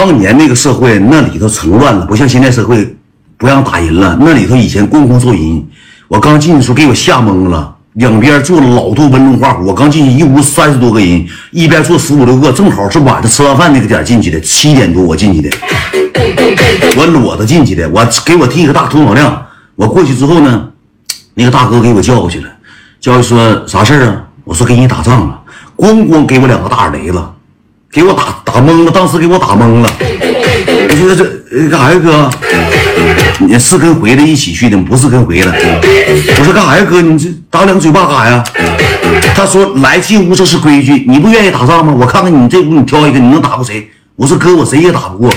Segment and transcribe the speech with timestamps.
[0.00, 2.96] 当年那个社会那里头成乱了，不像现在社会
[3.36, 4.16] 不让打人了。
[4.18, 5.62] 那里头以前咣咣揍人，
[6.08, 7.76] 我刚进去时候给我吓懵了。
[7.94, 15.50] 两边坐了老多温中画虎，我刚进去一屋三十多个人，一边坐十五六个，正好是晚上吃完饭那个点进去的，七点多我进去的，
[16.96, 19.42] 我裸着进去的，我给我剃个大头脑亮。
[19.76, 20.66] 我过去之后呢，
[21.34, 22.48] 那个大哥给我叫过去了，
[23.02, 24.24] 叫说啥事啊？
[24.44, 25.38] 我说给你打仗了，
[25.76, 27.22] 咣咣给我两个大耳雷子，
[27.92, 29.92] 给我打打懵了，当时给我打懵了。
[29.98, 31.24] 我说这
[31.68, 32.30] 干啥呀哥？
[33.40, 35.58] 你是跟回来一起去的，不是跟回来。
[36.38, 37.02] 我说干啥呀哥？
[37.02, 38.44] 你这打两嘴巴干啥呀？
[39.34, 41.92] 他说来进屋这是规矩，你不愿意打仗吗？
[41.98, 43.90] 我看看你这屋你挑一个，你能打过谁？
[44.14, 45.32] 我说哥，我谁也打不过。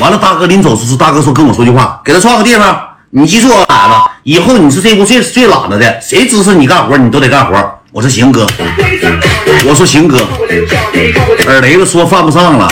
[0.00, 2.76] 完了，大哥临走时，大哥说跟我说句话，给他创个地方。
[3.10, 7.75] 你记住我孩子，以后你是这屋最最懒的的，谁支持你干活，你都得干活。
[7.96, 8.46] 我说行哥，
[9.66, 10.18] 我说行哥，
[11.46, 12.70] 耳雷子说犯不上了，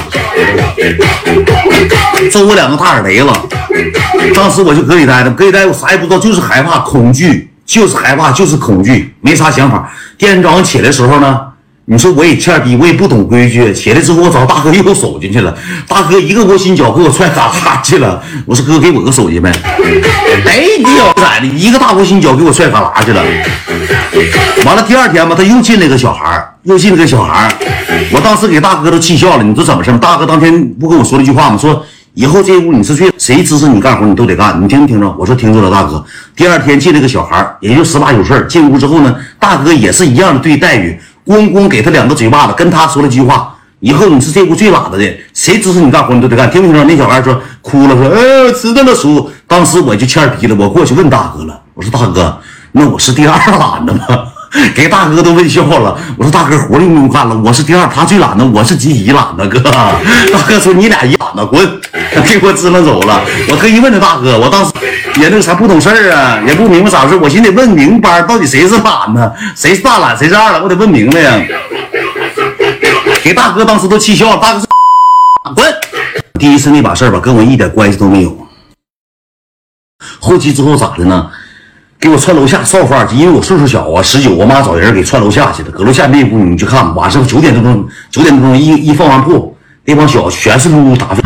[2.30, 3.26] 揍我两个大耳雷子。
[4.34, 9.90] 当时我就搁里待着，搁里待我啥也不知道，就是害怕、恐惧，就是害怕，就是恐惧，没啥想法。
[10.18, 11.40] 第二天早上起来的时候呢，
[11.86, 13.70] 你说我也欠逼，我也不懂规矩。
[13.72, 15.54] 起来之后我找大哥又手进去了，
[15.86, 18.22] 大哥一个窝心脚给我踹嘎嘎去了。
[18.46, 19.52] 我说哥给我个手机呗。
[20.46, 23.22] 哎，你小崽子，一个大窝心脚给我踹嘎啦去了。
[24.64, 27.54] 完了第二天吧，他又进来个小孩又进来个小孩
[28.12, 29.44] 我当时给大哥都气笑了。
[29.44, 31.58] 你说怎么事大哥当天不跟我说了一句话吗？
[31.58, 31.84] 说。
[32.14, 35.16] 以后这屋你是去谁支持你干活，你都得干，你听没听着？
[35.18, 36.02] 我说听着了，大哥。
[36.36, 46.84] 第二天进来个小孩也就十八九岁进屋之后呢，大哥也是一样的对待遇，咣咣给他两个嘴巴子，跟他说了句话：以后你是这屋最懒的的，谁支持你干活，你都得干，听没听着？
[46.84, 52.38] 那小孩说哭了，说：“呃，知道了，叔。”当时我就欠逼了，我过去问大哥了，我说：“大哥，
[52.72, 54.00] 那我是第二懒的吗？”
[54.72, 55.98] 给大哥都问笑了。
[56.16, 57.36] 我说：“大哥，活用不用干了？
[57.44, 59.58] 我是第二，他最懒的，我是极其懒的，哥。
[60.32, 61.60] ”大哥说：“你俩一懒的，滚。
[62.22, 64.70] ”给我支棱走了，我特意问他大哥，我当时
[65.20, 69.32] 也那啥不懂事儿啊，也不明白咋回事，我寻思得问明白到底谁是懒呢？
[69.54, 71.40] 谁是大懒，谁是二懒，我得问明白呀。
[73.22, 74.66] 给大哥当时都气笑了，大哥说
[75.54, 75.64] 滚。
[76.38, 78.36] 第一次那把事儿吧，跟我一点关系都没有。
[80.20, 81.30] 后期之后咋的呢？
[82.00, 91.22] 给我串楼下少妇因为我岁数小啊，十九，我妈找人给串楼下去了，搁楼下那屋你去看，晚上九点多钟，九点多钟一一放完铺，那帮小子全是噜噜打飞。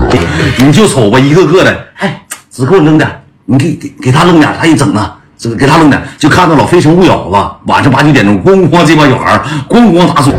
[0.58, 3.08] 你就瞅吧，一个个的，哎，只给我扔点，
[3.46, 7.56] 你给给给他扔点，他一整呢，这个给他扔点，就看到老非诚勿扰了。
[7.66, 10.32] 晚上八九点钟，咣咣这帮小孩咣咣打手。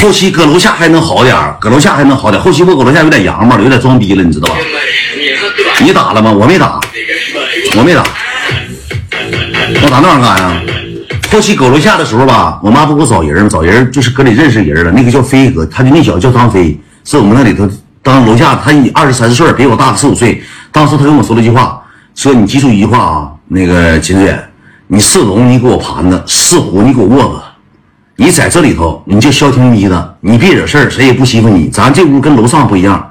[0.00, 4.54] 后期搁楼下还能好点搁楼下还能好点后期我搁楼下有点洋嘛，有点装逼了，你知道吧？
[5.82, 6.32] 你打了吗？
[6.32, 6.80] 我没打，
[7.76, 8.02] 我没打，
[9.82, 10.62] 我打那玩意干啥呀？
[11.30, 13.48] 后期搁楼下的时候吧，我妈不给我找人吗？
[13.50, 14.90] 找人就是搁里认识人了。
[14.90, 17.68] 那个叫飞哥，他的那小子叫张飞，是我们那里头
[18.02, 18.54] 当楼下。
[18.56, 20.42] 他二十三四岁，比我大四五岁。
[20.72, 21.82] 当时他跟我说了一句话，
[22.14, 24.50] 说你记住一句话啊，那个秦志远，
[24.86, 27.42] 你是龙你给我盘子，是虎你给我卧着。
[28.16, 31.68] 你在这里头你就消停眯的，你别惹事儿，谁也不欺负你。
[31.68, 33.10] 咱这屋跟楼上不一样。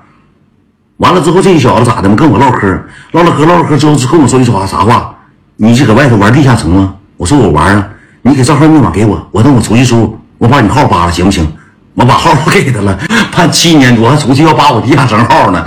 [0.98, 2.16] 完了之后，这小子咋的嘛？
[2.16, 2.68] 跟我唠嗑，
[3.14, 5.16] 唠了嗑，唠了嗑之后，跟我说一句话，啥话？
[5.56, 6.94] 你是搁外头玩地下城吗？
[7.18, 7.90] 我说我玩啊。
[8.22, 11.50] 你给账号密码给我，我等我出去时候，我把你号扒了，行不行？
[12.00, 12.98] 我把号给他了，
[13.30, 15.66] 判七年多，还出去要扒我地下城号呢。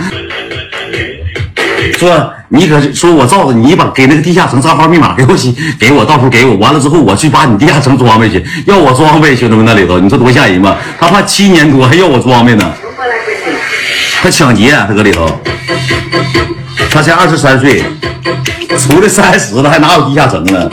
[1.98, 5.37] 说你可说我罩着你，把给那个地下城账号密码给我，
[5.78, 10.78] 给我到时候给我，完了之后我去把你地下城装备去，要我装备，兄弟们那里头，你说多吓人吧？
[10.98, 12.72] 他判七年多，还要我装备呢。
[14.22, 15.28] 他抢劫，他搁里头，
[16.91, 17.84] 他才二十三岁，
[18.78, 20.66] 出来三十了，还哪有地下城呢？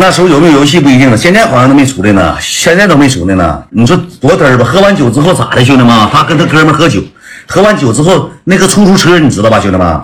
[0.00, 3.62] 那时候有没有游戏不一定了，现在好像都没出来呢，现在都没出来呢。
[3.68, 4.64] 你说多嘚儿吧？
[4.64, 6.08] 喝完酒之后咋的，兄弟们？
[6.10, 7.02] 他跟他哥们喝酒，
[7.46, 10.00] 喝完酒之后，那个出租车你知道吧，兄弟们？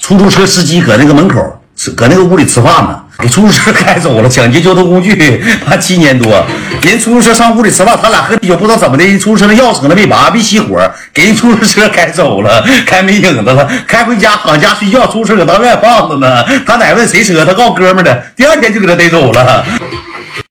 [0.00, 1.38] 出租车司机搁那个门口，
[1.96, 2.99] 搁那个屋里吃饭呢。
[3.20, 5.14] 给 出租车开走了，抢劫交通工具，
[5.66, 6.44] 判七年多。
[6.82, 10.80] 人出租车上屋里吃饭，他俩喝酒，不知道怎么的，人出租车的钥匙搁那没拔，没熄火，
[11.12, 13.68] 给人出租车开走了，开没影子了。
[13.86, 16.44] 开回家，躺家睡觉，出租车搁当院放着呢。
[16.66, 17.44] 他奶问谁车？
[17.44, 18.22] 他告哥们的。
[18.36, 19.64] 第二天就给他逮走了。